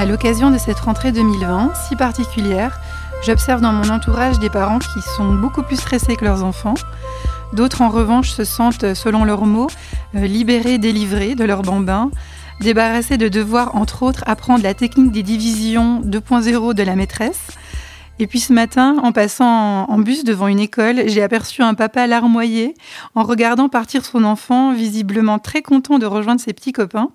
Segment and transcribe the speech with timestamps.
[0.00, 2.80] À l'occasion de cette rentrée 2020, si particulière,
[3.22, 6.72] j'observe dans mon entourage des parents qui sont beaucoup plus stressés que leurs enfants.
[7.52, 9.68] D'autres, en revanche, se sentent, selon leurs mots,
[10.14, 12.10] euh, libérés, délivrés de leurs bambins,
[12.62, 17.48] débarrassés de devoir, entre autres, apprendre la technique des divisions 2.0 de la maîtresse.
[18.18, 22.06] Et puis ce matin, en passant en bus devant une école, j'ai aperçu un papa
[22.06, 22.74] larmoyé
[23.14, 27.10] en regardant partir son enfant, visiblement très content de rejoindre ses petits copains.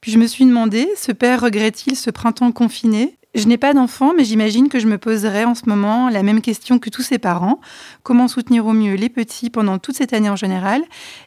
[0.00, 3.18] Puis je me suis demandé, ce père regrette-t-il ce printemps confiné?
[3.34, 6.40] Je n'ai pas d'enfant, mais j'imagine que je me poserai en ce moment la même
[6.40, 7.60] question que tous ses parents.
[8.02, 10.82] Comment soutenir au mieux les petits pendant toute cette année en général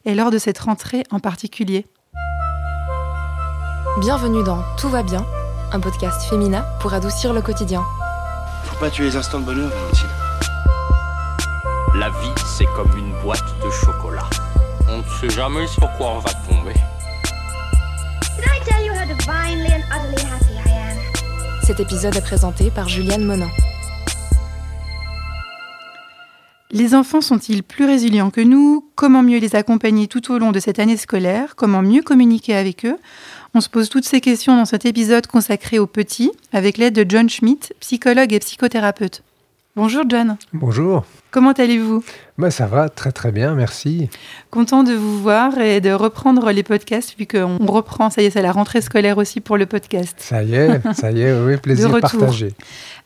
[0.06, 1.86] et lors de cette rentrée en particulier?
[4.02, 5.24] Bienvenue dans Tout va bien,
[5.72, 7.84] un podcast féminin pour adoucir le quotidien.
[8.64, 10.08] Faut pas tuer les instants de bonheur, Valentine.
[11.96, 14.28] La vie, c'est comme une boîte de chocolat.
[14.90, 16.74] On ne sait jamais sur quoi on va tomber.
[19.18, 20.98] Divinely and utterly happy I am?
[21.64, 23.50] Cet épisode est présenté par Juliane Monin.
[26.72, 28.90] Les enfants sont-ils plus résilients que nous?
[28.96, 31.56] Comment mieux les accompagner tout au long de cette année scolaire?
[31.56, 32.98] Comment mieux communiquer avec eux?
[33.54, 37.06] On se pose toutes ces questions dans cet épisode consacré aux petits, avec l'aide de
[37.08, 39.22] John Schmidt, psychologue et psychothérapeute.
[39.76, 40.38] Bonjour John.
[40.54, 41.04] Bonjour.
[41.32, 42.04] Comment allez-vous?
[42.38, 44.08] Bah, Ça va très très bien, merci.
[44.52, 48.30] Content de vous voir et de reprendre les podcasts, vu qu'on reprend, ça y est,
[48.30, 50.14] c'est la rentrée scolaire aussi pour le podcast.
[50.20, 52.54] Ça y est, ça y est, oui, plaisir partagé.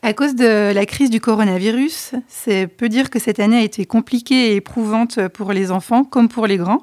[0.02, 3.86] À cause de la crise du coronavirus, c'est peut dire que cette année a été
[3.86, 6.82] compliquée et éprouvante pour les enfants comme pour les grands.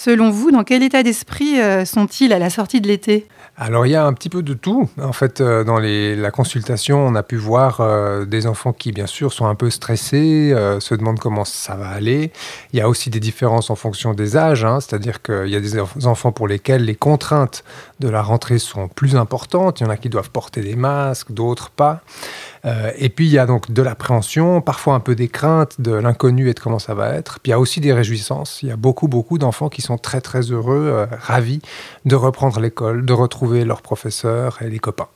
[0.00, 3.26] Selon vous, dans quel état d'esprit euh, sont-ils à la sortie de l'été?
[3.56, 4.88] Alors il y a un petit peu de tout.
[5.02, 9.08] En fait, euh, dans la consultation, on a pu voir euh, des enfants qui, bien
[9.08, 12.30] sûr, sont un peu stressés, se demandent comment ça va aller.
[12.72, 14.78] Il y a aussi des différences en fonction des âges, hein.
[14.78, 17.64] c'est-à-dire qu'il y a des enfants pour lesquels les contraintes
[17.98, 19.80] de la rentrée sont plus importantes.
[19.80, 22.02] Il y en a qui doivent porter des masques, d'autres pas.
[22.64, 25.92] Euh, et puis il y a donc de l'appréhension, parfois un peu des craintes de
[25.92, 27.40] l'inconnu et de comment ça va être.
[27.40, 28.62] Puis il y a aussi des réjouissances.
[28.62, 31.60] Il y a beaucoup, beaucoup d'enfants qui sont très, très heureux, euh, ravis
[32.04, 35.08] de reprendre l'école, de retrouver leurs professeurs et les copains.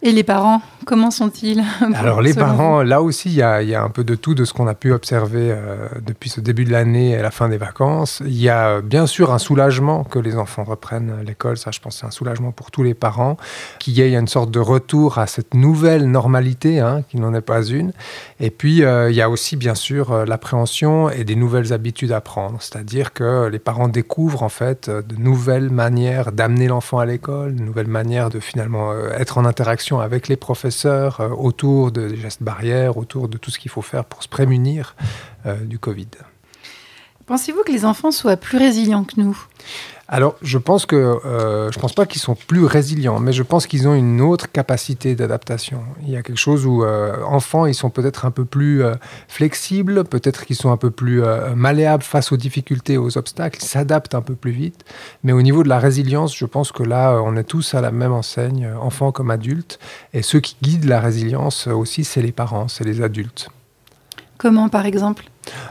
[0.00, 1.64] Et les parents, comment sont-ils
[1.94, 4.68] Alors les parents, là aussi, il y, a, un peu de tout de ce qu'on
[4.68, 8.22] a pu observer euh, depuis ce début de l'année et la fin des vacances.
[8.24, 11.98] Il y a bien sûr un soulagement que les enfants reprennent l'école, ça je pense
[11.98, 13.36] c'est un soulagement pour tous les parents,
[13.80, 17.40] qu'il y ait une sorte de retour à cette nouvelle normalité, hein, qui n'en est
[17.40, 17.90] pas une.
[18.38, 22.12] Et puis euh, il y a aussi bien sûr euh, l'appréhension et des nouvelles habitudes
[22.12, 27.06] à prendre, c'est-à-dire que les parents découvrent en fait de nouvelles manières d'amener l'enfant à
[27.06, 32.16] l'école, de nouvelles manières de finalement être en interaction avec les professeurs euh, autour des
[32.16, 34.94] gestes barrières, autour de tout ce qu'il faut faire pour se prémunir
[35.46, 36.08] euh, du Covid.
[37.26, 39.38] Pensez-vous que les enfants soient plus résilients que nous?
[40.10, 43.66] Alors, je pense que euh, je pense pas qu'ils sont plus résilients, mais je pense
[43.66, 45.82] qu'ils ont une autre capacité d'adaptation.
[46.02, 48.94] Il y a quelque chose où euh, enfants, ils sont peut-être un peu plus euh,
[49.28, 53.66] flexibles, peut-être qu'ils sont un peu plus euh, malléables face aux difficultés, aux obstacles, ils
[53.66, 54.82] s'adaptent un peu plus vite.
[55.24, 57.90] Mais au niveau de la résilience, je pense que là, on est tous à la
[57.90, 59.78] même enseigne, enfants comme adultes.
[60.14, 63.50] Et ceux qui guident la résilience aussi, c'est les parents, c'est les adultes.
[64.38, 65.24] Comment, par exemple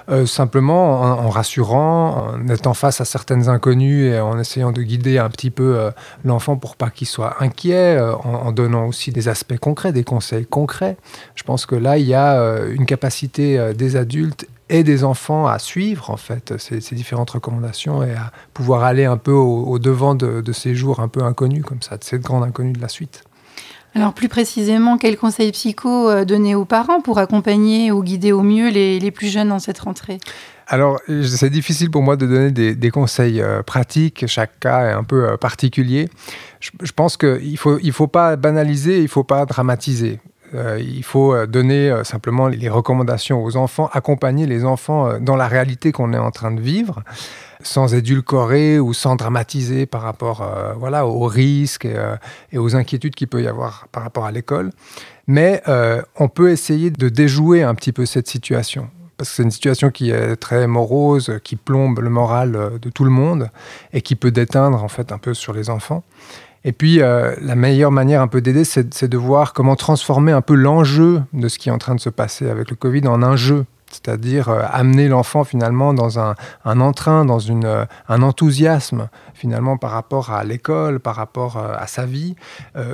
[0.09, 5.19] euh, simplement en, rassurant, en étant face à certaines inconnues et en essayant de guider
[5.19, 5.91] un petit peu euh,
[6.25, 10.45] l'enfant pour pas qu'il soit inquiet, euh, en, donnant aussi des aspects concrets, des conseils
[10.45, 10.97] concrets.
[11.35, 12.37] Je pense que là, il y a
[12.69, 18.13] une capacité des adultes et des enfants à suivre en fait ces, différentes recommandations et
[18.13, 21.81] à pouvoir aller un peu au, devant de, de, ces jours un peu inconnus comme
[21.81, 23.26] ça, de cette grande inconnue de la suite.
[23.97, 28.43] Alors plus précisément, quels conseils psycho euh, donner aux parents pour accompagner ou guider au
[28.43, 30.19] mieux les, plus jeunes dans cette rentrée?
[30.67, 34.27] Alors, c'est difficile pour moi de donner des, conseils euh, pratiques.
[34.27, 36.09] Chaque cas est un peu euh, particulier.
[36.59, 40.19] Je, pense qu'il ne faut, il faut pas banaliser, il ne faut pas dramatiser.
[40.53, 46.13] Il faut donner simplement les recommandations aux enfants, accompagner les enfants dans la réalité qu'on
[46.13, 47.03] est en train de vivre
[47.61, 52.15] sans édulcorer ou sans dramatiser par rapport euh, voilà, aux risques euh,
[52.51, 54.71] et, aux inquiétudes qu'il peut y avoir par rapport à l'école.
[55.27, 58.89] Mais euh, on peut essayer de déjouer un petit peu cette situation.
[59.17, 63.03] Parce que c'est une situation qui est très morose, qui plombe le moral de tout
[63.03, 63.49] le monde
[63.91, 66.03] et qui peut déteindre en fait un peu sur les enfants.
[66.63, 70.53] Et puis, la meilleure manière un peu d'aider, c'est de voir comment transformer un peu
[70.53, 73.35] l'enjeu de ce qui est en train de se passer avec le Covid en un
[73.35, 79.91] jeu c'est-à-dire euh, amener l'enfant finalement dans un, entrain, dans euh, un enthousiasme finalement par
[79.91, 82.35] rapport à l'école, par rapport euh, à sa vie,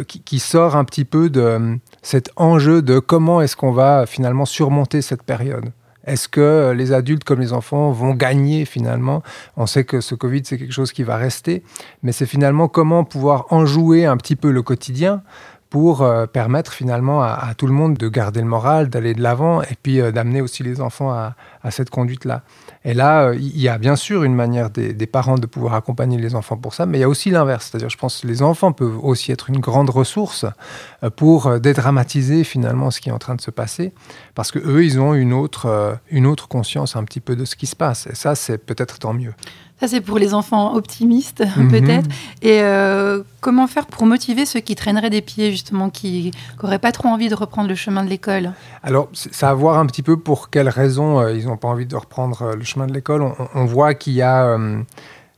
[0.08, 5.02] qui, sort un petit peu de cet enjeu de comment est-ce qu'on va finalement surmonter
[5.02, 5.72] cette période.
[6.06, 9.24] Est-ce que les adultes comme les enfants vont gagner finalement?
[9.58, 11.64] On sait que ce Covid, c'est quelque chose qui va rester,
[12.02, 15.24] mais c'est finalement comment pouvoir enjouer un petit peu le quotidien
[15.74, 19.64] pour euh, permettre finalement à, tout le monde de garder le moral, d'aller de l'avant
[19.64, 21.34] et puis euh, d'amener aussi les enfants à,
[21.72, 22.44] cette conduite-là.
[22.86, 26.18] Et là, euh, il y a bien sûr une manière des, parents de pouvoir accompagner
[26.18, 27.70] les enfants pour ça, mais il y a aussi l'inverse.
[27.70, 30.46] C'est-à-dire, je pense que les enfants peuvent aussi être une grande ressource
[31.16, 33.94] pour dédramatiser finalement ce qui est en train de se passer,
[34.36, 37.56] parce que eux, ils ont une autre, une autre conscience un petit peu de ce
[37.56, 38.08] qui se passe.
[38.08, 39.34] Et ça, c'est peut-être tant mieux.
[39.84, 41.70] Ça, c'est pour les enfants optimistes, mhm.
[41.70, 42.10] peut-être.
[42.42, 46.32] Et euh, comment faire pour motiver ceux qui traîneraient des pieds, justement, qui
[46.62, 48.54] n'auraient pas trop envie de reprendre le chemin de l'école?
[48.82, 51.96] Alors, ça à voir un petit peu pour quelles raisons euh, ils pas envie de
[51.96, 53.24] reprendre euh, le chemin de l'école.
[53.56, 54.58] On, voit qu'il y a...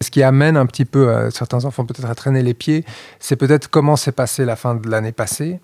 [0.01, 2.83] ce qui amène un petit peu certains enfants peut-être à traîner les pieds,
[3.19, 5.59] c'est peut-être comment s'est passée la fin de l'année passée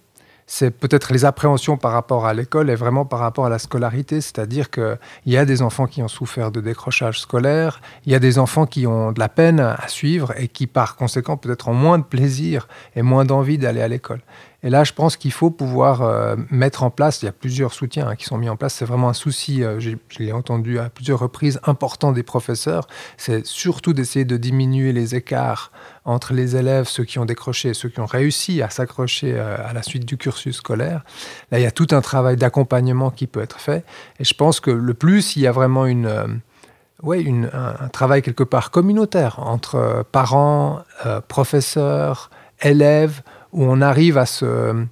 [0.53, 4.19] c'est peut-être les appréhensions par rapport à l'école et vraiment par rapport à la scolarité,
[4.19, 8.19] c'est-à-dire qu'il y a des enfants qui ont souffert de décrochage scolaire, il y a
[8.19, 11.74] des enfants qui ont de la peine à suivre et qui par conséquent peut-être ont
[11.74, 12.68] moins de plaisir
[12.98, 14.19] et moins d'envie d'aller à l'école.
[14.63, 17.74] Et là, je pense qu'il faut pouvoir euh, mettre en place, il y a plusieurs
[17.74, 20.78] soutiens hein, qui sont mis en place, c'est vraiment un souci, euh, je l'ai entendu
[20.78, 22.88] à plusieurs reprises, important des professeurs,
[23.18, 25.72] c'est surtout d'essayer de diminuer les écarts
[26.06, 29.58] entre les élèves, ceux qui ont décroché et ceux qui ont réussi à s'accrocher euh,
[29.66, 31.04] à la suite du cursus scolaire.
[31.52, 33.84] Là, il y a tout un travail d'accompagnement qui peut être fait.
[34.19, 36.42] Et je pense que le plus, il y a vraiment une...
[37.02, 40.84] Ouais, une, un, travail quelque part communautaire entre parents,
[41.28, 42.30] professeurs,
[42.62, 44.86] élèves, où on arrive à, se,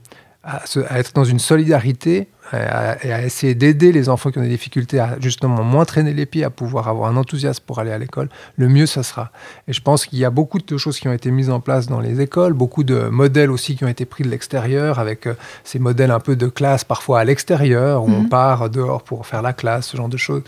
[0.43, 0.63] à,
[0.97, 5.17] être dans une solidarité et à, essayer d'aider les enfants qui ont des difficultés à
[5.19, 8.69] justement moins traîner les pieds, à pouvoir avoir un enthousiasme pour aller à l'école, le
[8.69, 9.31] mieux ça sera.
[9.67, 11.87] Et je pense qu'il y a beaucoup de choses qui ont été mises en place
[11.87, 15.35] dans les écoles, beaucoup de modèles aussi qui ont été pris de l'extérieur, avec euh,
[15.63, 18.29] ces modèles un peu de classe parfois à l'extérieur, où on mhm.
[18.29, 20.41] part dehors pour faire la classe, ce genre de choses.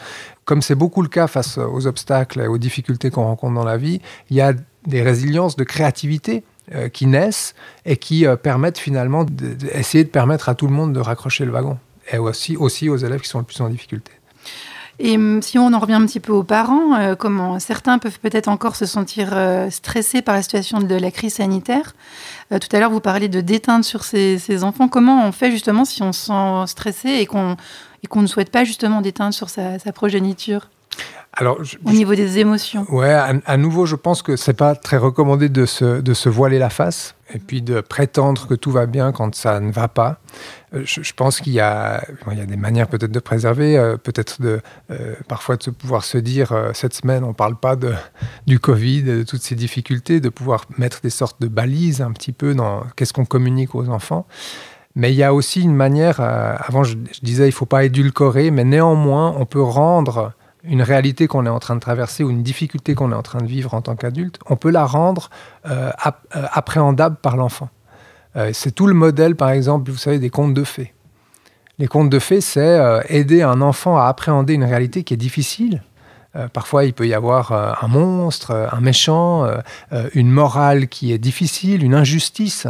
[0.45, 3.77] Comme c'est beaucoup le cas face aux obstacles et aux difficultés qu'on rencontre dans la
[3.77, 4.53] vie, il y a
[4.87, 6.43] des résiliences de créativité
[6.73, 7.53] euh, qui naissent
[7.85, 11.51] et qui euh, permettent finalement d'essayer de, permettre à tout le monde de raccrocher le
[11.51, 11.77] wagon.
[12.13, 14.11] Et aussi, aux élèves qui sont le plus en difficulté.
[14.97, 18.19] Et hum, si on en revient un petit peu aux parents, euh, comment certains peuvent
[18.19, 19.35] peut-être encore se sentir
[19.69, 21.93] stressés par la situation de la crise sanitaire?
[22.49, 24.87] tout à l'heure, vous parliez de déteindre sur ces, enfants.
[24.87, 27.57] Comment on fait justement si on se sent stressé et qu'on
[28.21, 30.69] ne souhaite pas justement déteindre sur sa progéniture?
[31.33, 32.85] Alors, au niveau des émotions.
[32.89, 36.59] Ouais, à, nouveau, je pense que c'est pas très recommandé de se, de se voiler
[36.59, 40.19] la face et puis de prétendre que tout va bien quand ça ne va pas.
[40.73, 43.95] Euh, je, pense qu'il y a, il y a des manières peut-être de préserver, euh,
[43.95, 44.59] peut-être de
[44.91, 47.93] euh, parfois de se pouvoir se dire cette semaine on parle pas de,
[48.45, 52.33] du Covid, de toutes ces difficultés, de pouvoir mettre des sortes de balises un petit
[52.33, 54.27] peu dans qu'est-ce qu'on communique aux enfants.
[54.95, 58.51] Mais il y a aussi une manière, avant je, je disais il faut pas édulcorer,
[58.51, 62.43] mais néanmoins on peut rendre une réalité qu'on est en train de traverser ou une
[62.43, 65.29] difficulté qu'on est en train de vivre en tant qu'adulte, on peut la rendre
[65.69, 67.69] euh, euh, appréhendable par l'enfant.
[68.35, 70.93] Euh, c'est tout le modèle, par exemple, vous savez, des contes de fées.
[71.79, 72.79] Les contes de fées, c'est
[73.09, 75.81] aider un enfant à appréhender une réalité qui est difficile.
[76.53, 79.49] parfois, il peut y avoir un monstre, un méchant,
[80.13, 82.67] une morale qui est difficile, une injustice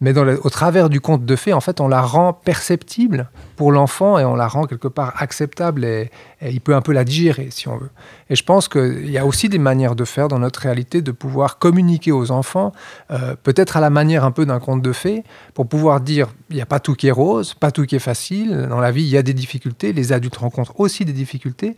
[0.00, 4.18] mais au travers du conte de fées, en fait, on la rend perceptible pour l'enfant
[4.18, 6.10] et on la rend quelque part acceptable et,
[6.42, 7.88] il peut un peu la digérer si on veut.
[8.28, 11.10] Et je pense qu'il y a aussi des manières de faire dans notre réalité de
[11.10, 12.72] pouvoir communiquer aux enfants,
[13.10, 15.24] euh, peut-être à la manière un peu d'un conte de fées,
[15.54, 18.00] pour pouvoir dire il n'y a pas tout qui est rose, pas tout qui est
[18.00, 18.66] facile.
[18.68, 21.74] Dans la vie, il y a des difficultés, les adultes rencontrent aussi des difficultés,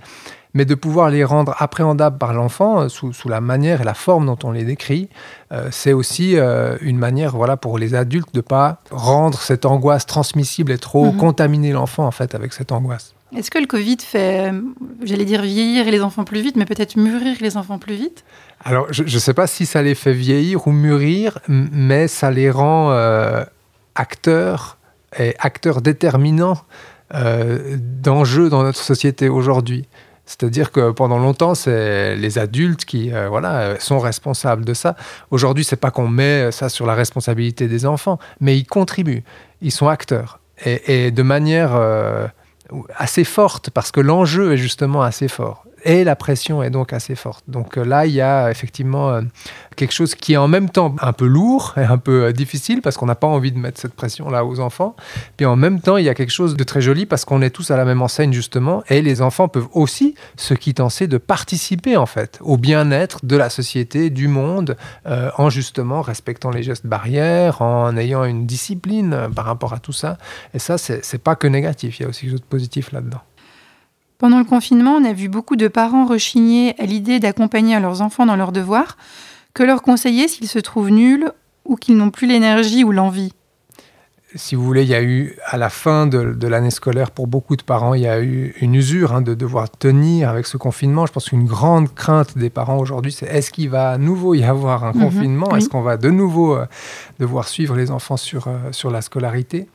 [0.54, 4.26] mais de pouvoir les rendre appréhendables par l'enfant euh, sous, la manière et la forme
[4.26, 5.08] dont on les décrit,
[5.52, 9.66] euh, c'est aussi euh, une manière voilà, pour les adultes de ne pas rendre cette
[9.66, 11.16] angoisse transmissible et trop mhm.
[11.16, 13.14] contaminer l'enfant en fait avec cette angoisse.
[13.36, 14.54] Est-ce que le Covid fait,
[15.02, 18.24] j'allais dire vieillir les enfants plus vite, mais peut-être mûrir les enfants plus vite?
[18.64, 22.50] Alors, je ne sais pas si ça les fait vieillir ou mûrir, mais ça les
[22.50, 22.90] rend
[23.94, 24.78] acteurs
[25.18, 26.56] et acteurs déterminants
[27.12, 29.86] d'enjeux dans notre société aujourd'hui.
[30.28, 34.94] C'est-à-dire que pendant longtemps, c'est les adultes qui euh, voilà, sont responsables de ça.
[35.30, 39.24] Aujourd'hui, c'est pas qu'on met ça sur la responsabilité des enfants, mais ils contribuent,
[39.62, 40.40] ils sont acteurs.
[40.66, 42.26] Et, de manière euh,
[42.94, 47.14] assez forte, parce que l'enjeu est justement assez fort et la pression est donc assez
[47.14, 47.44] forte.
[47.48, 49.22] Donc euh, là, il y a effectivement euh,
[49.76, 52.82] quelque chose qui est en même temps un peu lourd et un peu euh, difficile
[52.82, 54.96] parce qu'on n'a pas envie de mettre cette pression-là aux enfants.
[55.36, 57.50] Puis en même temps, il y a quelque chose de très joli parce qu'on est
[57.50, 61.96] tous à la même enseigne justement et les enfants peuvent aussi se quittancer de participer
[61.96, 67.62] en fait au bien-être de la société, du monde, en justement respectant les gestes barrières,
[67.62, 70.18] en ayant une discipline par rapport à tout ça.
[70.54, 73.20] Et ça, c'est pas que négatif, il y a aussi quelque chose de positif là-dedans.
[74.18, 78.26] Pendant le confinement, on a vu beaucoup de parents rechigner à l'idée d'accompagner leurs enfants
[78.26, 78.96] dans leurs devoirs.
[79.54, 81.30] Que leur conseiller s'ils se trouvent nuls
[81.64, 83.32] ou qu'ils n'ont plus l'énergie ou l'envie
[84.34, 87.26] si vous voulez, il y a eu, à la fin de, de l'année scolaire, pour
[87.26, 90.58] beaucoup de parents, il y a eu une usure hein, de devoir tenir avec ce
[90.58, 91.06] confinement.
[91.06, 94.44] Je pense qu'une grande crainte des parents aujourd'hui, c'est est-ce qu'il va à nouveau y
[94.44, 95.48] avoir un Mhm, confinement?
[95.52, 95.58] Oui.
[95.58, 96.66] Est-ce qu'on va de nouveau euh,
[97.18, 99.66] devoir suivre les enfants sur, euh, sur la scolarité?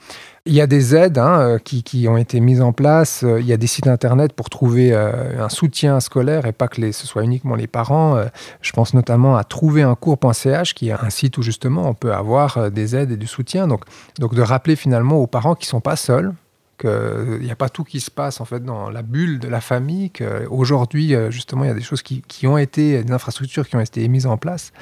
[0.45, 3.23] Il y a des aides hein, euh, qui, qui ont été mises en place.
[3.23, 6.67] Euh, Il y a des sites internet pour trouver euh, un soutien scolaire et pas
[6.67, 8.21] que les, ce soit uniquement les parents.
[8.61, 12.95] Je pense notamment à trouveruncours.ch qui est un site où justement on peut avoir des
[12.95, 13.67] aides et du soutien.
[13.67, 13.85] Donc,
[14.19, 16.33] donc de rappeler finalement aux parents qui sont pas seuls
[16.79, 19.61] qu'il n'y a pas tout qui se passe en fait dans la bulle de la
[19.61, 23.75] famille, qu'aujourd'hui justement il y a des choses qui, qui ont été, des infrastructures qui
[23.75, 24.73] ont été mises en place.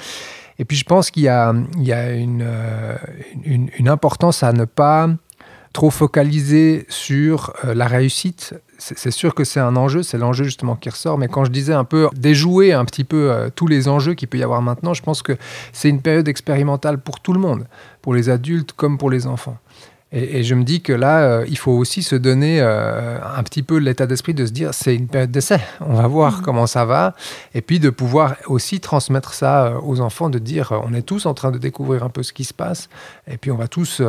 [0.58, 2.46] Et puis je pense qu'il y a, il y a une,
[3.44, 5.10] une, une importance à ne pas
[5.72, 8.54] trop focaliser sur euh, la réussite.
[8.78, 11.50] C'est c'est sûr que c'est un enjeu, c'est l'enjeu justement qui ressort, mais quand je
[11.50, 14.62] disais un peu déjouer un petit peu euh, tous les enjeux qu'il peut y avoir
[14.62, 15.36] maintenant, je pense que
[15.72, 17.66] c'est une période expérimentale pour tout le monde,
[18.00, 19.56] pour les adultes comme pour les enfants.
[20.12, 23.42] Et, et je me dis que là, euh, il faut aussi se donner euh, un
[23.42, 26.66] petit peu l'état d'esprit de se dire c'est une période d'essai, on va voir comment
[26.66, 27.14] ça va,
[27.54, 31.26] et puis de pouvoir aussi transmettre ça euh, aux enfants, de dire on est tous
[31.26, 32.88] en train de découvrir un peu ce qui se passe,
[33.26, 34.02] et puis on va tous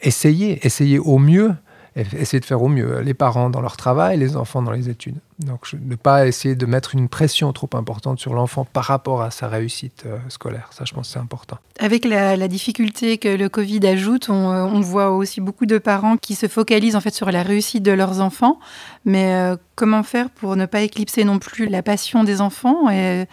[0.00, 1.52] essayer, essayer au mieux,
[2.00, 5.16] essayer de faire au mieux, les parents dans leur travail, les enfants dans les études.
[5.38, 9.22] Donc je- ne pas essayer de mettre une pression trop importante sur l'enfant par rapport
[9.22, 11.58] à sa réussite euh, scolaire, ça je pense c'est important.
[11.78, 15.78] Avec la, la difficulté que le Covid ajoute, on, euh, on voit aussi beaucoup de
[15.78, 18.58] parents qui se focalisent en fait sur la réussite de leurs enfants.
[19.04, 23.26] Mais euh, comment faire pour ne pas éclipser non plus la passion des enfants et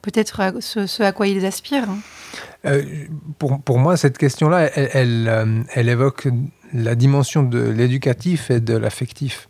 [0.00, 1.98] peut-être ce, ce à quoi ils aspirent hein?
[2.64, 2.82] Euh,
[3.38, 6.26] pour, pour moi, cette question-là, elle, elle, elle évoque
[6.74, 9.48] la dimension de l'éducatif et de l'affectif.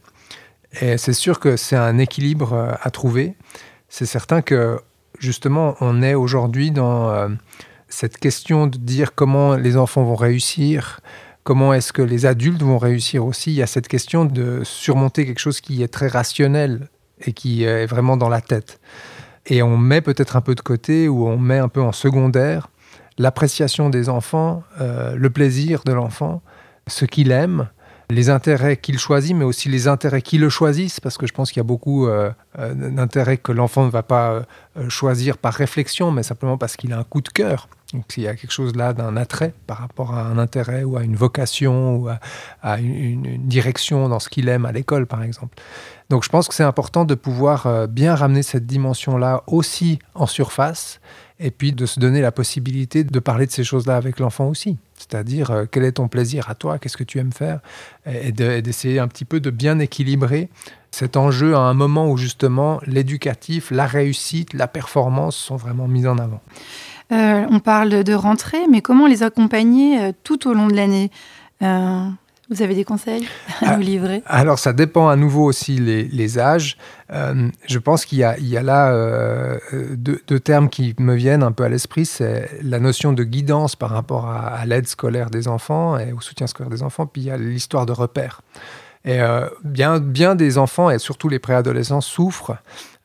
[0.81, 3.35] Et c'est sûr que c'est un équilibre euh, à trouver.
[3.89, 4.79] C'est certain que,
[5.19, 7.29] justement, on est aujourd'hui dans euh,
[7.89, 11.01] cette question de dire comment les enfants vont réussir,
[11.45, 13.53] comment est-ce que les adultes vont réussir aussi.
[13.53, 16.89] Il y a cette question de surmonter quelque chose qui est très rationnel
[17.21, 18.81] et qui est vraiment dans la tête.
[19.47, 22.69] Et on met peut-être un peu de côté ou on met un peu en secondaire
[23.19, 26.43] l'appréciation des enfants, euh, le plaisir de l'enfant,
[26.87, 27.69] ce qu'il aime,
[28.11, 31.51] les intérêts qu'il choisit, mais aussi les intérêts qui le choisissent, parce que je pense
[31.51, 34.45] qu'il y a beaucoup euh, euh, d'intérêts que l'enfant ne va pas
[34.77, 37.69] euh, choisir par réflexion, mais simplement parce qu'il a un coup de cœur.
[37.93, 40.97] Donc s'il y a quelque chose là d'un attrait par rapport à un intérêt ou
[40.97, 42.09] à une vocation ou
[42.63, 45.57] à, une, direction dans ce qu'il aime à l'école, par exemple.
[46.11, 51.01] Donc je pense que c'est important de pouvoir bien ramener cette dimension-là aussi en surface
[51.39, 54.77] et puis de se donner la possibilité de parler de ces choses-là avec l'enfant aussi.
[55.09, 56.79] C'est-à-dire, euh, quel est ton plaisir à toi?
[56.79, 57.61] Qu'est-ce que tu aimes faire?
[58.11, 60.49] Et de- et d'essayer un petit peu de bien équilibrer
[60.91, 66.07] cet enjeu à un moment où justement l'éducatif, la réussite, la performance sont vraiment mises
[66.07, 66.41] en avant.
[67.13, 71.11] Euh, On parle de rentrée, mais comment les accompagner euh, tout au long de l'année?
[72.55, 73.27] Vous avez des conseils
[73.61, 73.77] à Ah.
[73.77, 74.23] nous livrer?
[74.27, 76.77] Alors, ça dépend à nouveau aussi les, les âges.
[77.13, 79.59] Euh, je pense qu'il y a, il y a là euh,
[79.97, 82.07] deux, deux termes qui me viennent un peu à l'esprit.
[82.07, 86.21] C'est la notion de guidance par rapport à, à l'aide scolaire des enfants et au
[86.21, 87.07] soutien scolaire des enfants.
[87.07, 88.41] Puis il y a l'histoire de repères.
[89.07, 92.57] Et euh, bien, bien des enfants, et surtout les préadolescents, souffrent.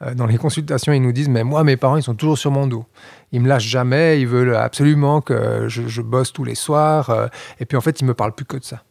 [0.02, 2.52] Euh, dans les consultations, ils nous disent Mais moi, mes parents, ils sont toujours sur
[2.52, 2.86] mon dos.
[3.34, 7.10] Ils me lâchent jamais, ils veulent absolument que je, je bosse tous les soirs.
[7.10, 7.28] euh,
[7.60, 8.82] et puis en fait, ils me parlent plus que de ça.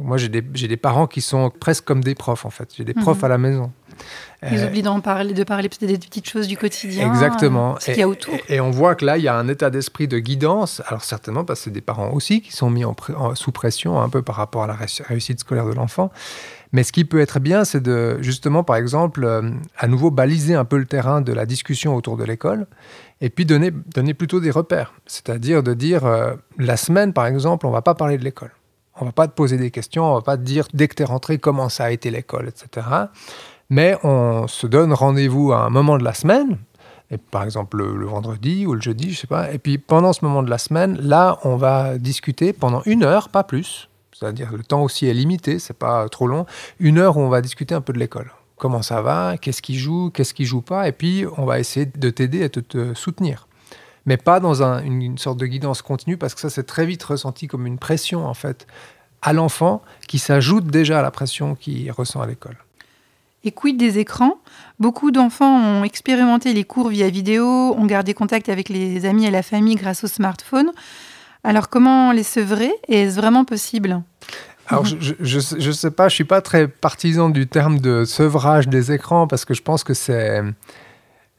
[0.00, 2.70] Moi, j'ai des, parents qui sont presque comme des profs, en fait.
[2.76, 3.24] J'ai des profs Mhm.
[3.24, 3.72] à la maison.
[4.50, 7.06] Ils Euh, oublient d'en parler, de parler peut-être des petites choses du quotidien.
[7.12, 7.74] Exactement.
[7.74, 8.32] euh, Ce qu'il y a autour.
[8.48, 10.80] Et, et on voit que là, il y a un état d'esprit de guidance.
[10.86, 13.52] Alors certainement parce que c'est des parents aussi qui sont mis en pré- en- sous
[13.52, 16.10] pression un peu par rapport à la réuss- réussite scolaire de l'enfant.
[16.72, 19.42] Mais ce qui peut être bien, c'est de justement, par exemple, euh,
[19.76, 22.66] à nouveau baliser un peu le terrain de la discussion autour de l'école,
[23.20, 24.94] et puis donner, donner plutôt des repères.
[25.04, 26.02] C'est-à-dire de dire,
[26.56, 28.52] la semaine, par exemple, on va pas parler de l'école.
[29.00, 31.02] On va pas te poser des questions, on va pas te dire dès que tu
[31.02, 32.86] es rentré comment ça a été l'école, etc.
[33.70, 36.58] Mais on se donne rendez-vous à un moment de la semaine,
[37.10, 39.52] et par exemple le, vendredi ou le jeudi, je sais pas.
[39.52, 43.30] Et puis pendant ce moment de la semaine, là, on va discuter pendant une heure,
[43.30, 43.88] pas plus.
[44.12, 46.44] C'est-à-dire le temps aussi est limité, c'est pas trop long.
[46.78, 48.30] Une heure où on va discuter un peu de l'école.
[48.56, 51.86] Comment ça va Qu'est-ce qui joue Qu'est-ce qui joue pas Et puis on va essayer
[51.86, 53.48] de t'aider et de te soutenir.
[54.10, 56.84] Mais pas dans un- une, une sorte de guidance continue, parce que ça, c'est très
[56.84, 58.66] vite ressenti comme une pression, en fait,
[59.22, 62.56] à l'enfant, qui s'ajoute déjà à la pression qu'il ressent à l'école.
[63.44, 64.38] Et quid des écrans?
[64.80, 69.30] Beaucoup d'enfants ont expérimenté les cours via vidéo, ont gardé contact avec les amis et
[69.30, 70.72] la famille grâce au smartphone.
[71.44, 72.72] Alors comment les sevrer?
[72.88, 74.02] Et est-ce vraiment possible?
[74.66, 78.90] Alors, je, je sais pas, je suis pas très partisan du terme de sevrage des
[78.90, 80.42] écrans parce que je pense que c'est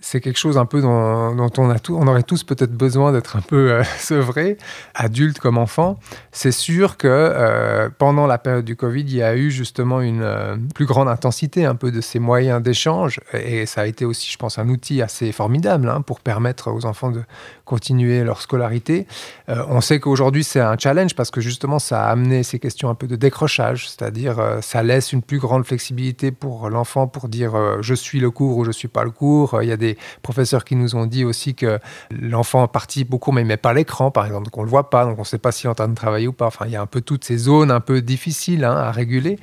[0.01, 3.38] c'est quelque chose un peu dont, on, a tout, on aurait tous peut-être besoin d'être
[3.38, 4.58] un peu euh, sevrés,
[4.96, 6.00] adultes comme enfants.
[6.31, 10.24] C'est sûr que euh, pendant la période du Covid, il y a eu justement une
[10.24, 13.20] euh, plus grande intensité un peu de ces moyens d'échange.
[13.34, 16.86] Et ça a été aussi, je pense, un outil assez formidable hein, pour permettre aux
[16.86, 17.22] enfants de
[17.65, 19.08] continuer leur scolarité.
[19.48, 22.96] on sait qu'aujourd'hui, c'est un challenge parce que justement, ça a amené ces questions un
[22.96, 27.93] peu de décrochage, c'est-à-dire ça laisse une plus grande flexibilité pour l'enfant pour dire je
[27.93, 29.62] suis le cours ou je suis pas le cours.
[29.62, 29.91] Il y a des
[30.22, 31.80] professeurs qui nous ont dit aussi que
[32.12, 35.06] l'enfant participe beaucoup, mais il met pas l'écran, par exemple, donc on le voit pas,
[35.06, 36.48] donc on ne sait pas s'il est en train de travailler ou pas.
[36.48, 39.40] Enfin, il y a un peu toutes ces zones un peu difficiles hein, à réguler.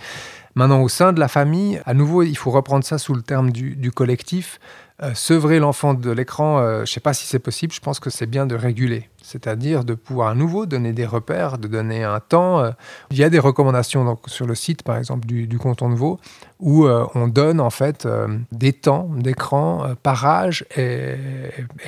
[0.55, 3.53] Maintenant, au sein de la famille, à nouveau, il faut reprendre ça sous le terme
[3.53, 4.59] du, collectif.
[5.01, 8.01] Euh, sevrer l'enfant de l'écran, euh, je ne sais pas si c'est possible, je pense
[8.01, 12.03] que c'est bien de réguler c'est-à-dire de pouvoir à nouveau donner des repères, de donner
[12.03, 12.61] un temps.
[12.61, 12.71] Euh,
[13.11, 15.95] il y a des recommandations donc, sur le site, par exemple, du, du canton de
[15.95, 16.19] Vaud,
[16.61, 21.17] où euh, on donne en fait euh, des temps d'écran par âge et,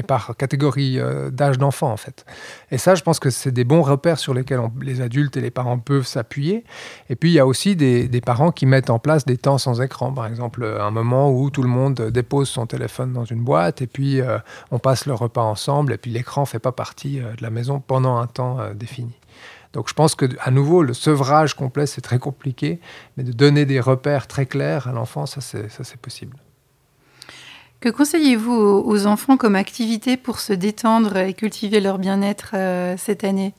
[0.06, 0.98] par catégorie
[1.32, 2.26] d'âge d'enfant, en fait.
[2.70, 5.50] Et ça, je pense que c'est des bons repères sur lesquels les adultes et les
[5.50, 6.64] parents peuvent s'appuyer.
[7.08, 9.56] Et puis, il y a aussi des, des, parents qui mettent en place des temps
[9.56, 13.42] sans écran, par exemple, un moment où tout le monde dépose son téléphone dans une
[13.42, 14.20] boîte et puis
[14.70, 17.80] on passe le repas ensemble et puis l'écran ne fait pas partie de la maison
[17.80, 19.18] pendant un temps euh, défini.
[19.72, 22.80] Donc je pense que à nouveau le sevrage complet c'est très compliqué,
[23.16, 26.36] mais de donner des repères très clairs à l'enfant ça c'est possible.
[27.80, 33.24] Que conseillez-vous aux enfants comme activité pour se détendre et cultiver leur bien-être euh, cette
[33.24, 33.54] année?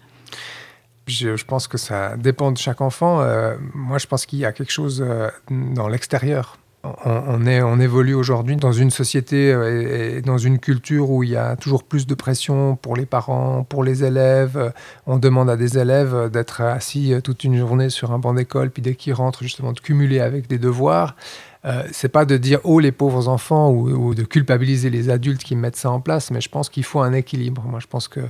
[1.07, 3.21] Je, pense que ça dépend de chaque enfant.
[3.21, 5.03] Euh, moi, je pense qu'il y a quelque chose
[5.49, 11.11] dans l'extérieur on, est, on évolue aujourd'hui dans une société euh, et dans une culture
[11.11, 14.73] où il y a toujours plus de pression pour les parents, pour les élèves.
[15.05, 18.81] On demande à des élèves d'être assis toute une journée sur un banc d'école, puis
[18.81, 21.15] dès qu'ils rentrent, justement, de cumuler avec des devoirs.
[21.63, 25.43] Euh, c'est pas de dire oh les pauvres enfants ou, ou, de culpabiliser les adultes
[25.43, 27.63] qui mettent ça en place, mais je pense qu'il faut un équilibre.
[27.67, 28.21] Moi, je pense que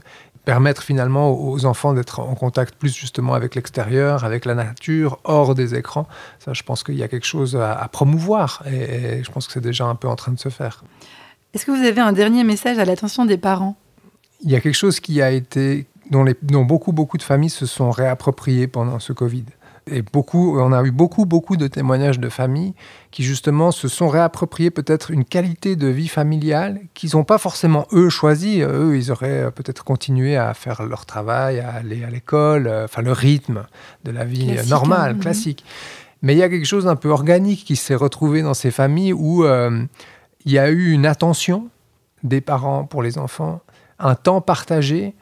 [0.45, 5.53] permettre finalement aux enfants d'être en contact plus justement avec l'extérieur, avec la nature, hors
[5.53, 6.07] des écrans.
[6.39, 9.61] Ça, je pense qu'il y a quelque chose à, promouvoir et, je pense que c'est
[9.61, 10.83] déjà un peu en train de se faire.
[11.53, 13.75] Est-ce que vous avez un dernier message à l'attention des parents?
[14.42, 17.50] Il y a quelque chose qui a été dont, les, dont beaucoup beaucoup de familles
[17.50, 19.46] se sont réappropriées pendant ce Covid.
[19.92, 22.74] Et beaucoup, on a eu beaucoup, beaucoup de témoignages de familles
[23.12, 27.86] qui justement se sont réappropriés peut-être une qualité de vie familiale qu'ils n'ont pas forcément
[27.92, 28.62] eux choisi.
[28.62, 32.86] Eux, ils auraient euh, peut-être continué à faire leur travail, à aller à l'école, euh,
[32.86, 33.66] enfin le rythme
[34.06, 35.20] de la vie normale, hein.
[35.20, 35.66] classique.
[36.22, 39.14] Mais il y a quelque chose d'un peu organique qui s'est retrouvé dans ces familles
[39.14, 39.84] où euh,
[40.46, 41.68] il y a eu une attention
[42.24, 43.62] des parents pour les enfants,
[44.00, 45.16] un temps partagé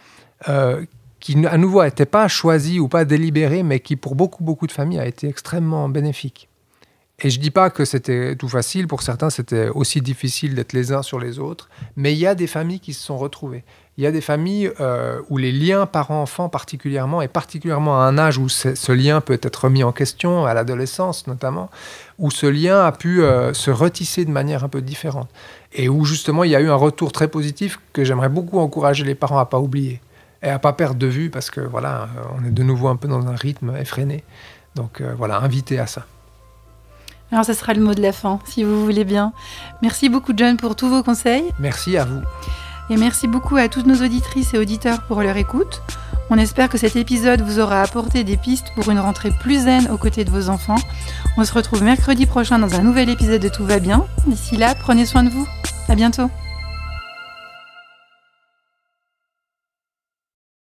[1.19, 4.71] qui à nouveau n'était pas choisi ou pas délibéré, mais qui pour beaucoup, beaucoup de
[4.71, 6.49] familles a été extrêmement bénéfique.
[7.21, 10.71] Et je ne dis pas que c'était tout facile, pour certains c'était aussi difficile d'être
[10.71, 13.65] les uns sur les autres, mais il y a des familles qui se sont retrouvées.
[13.97, 18.17] Il y a des familles euh, où les liens parents-enfants particulièrement, et particulièrement à un
[18.17, 21.69] âge où ce lien peut être remis en question, à l'adolescence notamment,
[22.19, 25.29] où ce lien a pu euh, se retisser de manière un peu différente.
[25.73, 29.03] Et où justement il y a eu un retour très positif que j'aimerais beaucoup encourager
[29.03, 29.99] les parents à pas oublier
[30.41, 32.95] et à pas perdre de vue parce que voilà, euh, on est de nouveau un
[32.95, 34.23] peu dans un rythme effréné.
[34.75, 36.05] Donc euh, voilà, invité à ça.
[37.31, 39.33] Alors ce sera le mot de la fin, si vous voulez bien.
[39.81, 41.43] Merci beaucoup John pour tous vos conseils.
[41.59, 42.21] Merci à vous.
[42.89, 45.81] Et merci beaucoup à toutes nos auditrices et auditeurs pour leur écoute.
[46.31, 49.89] On espère que cet épisode vous aura apporté des pistes pour une rentrée plus zen
[49.91, 50.77] aux côtés de vos enfants.
[51.37, 54.05] On se retrouve mercredi prochain dans un nouvel épisode de Tout va bien.
[54.25, 55.47] D'ici là, prenez soin de vous.
[55.87, 56.29] À bientôt.